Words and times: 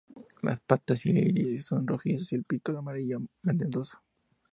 Las 0.41 0.59
patas 0.61 1.05
y 1.05 1.11
el 1.11 1.17
iris 1.19 1.67
son 1.67 1.85
rojizos, 1.85 2.31
y 2.31 2.35
el 2.35 2.43
pico 2.43 2.75
amarillo 2.75 3.21
verdoso. 3.43 4.01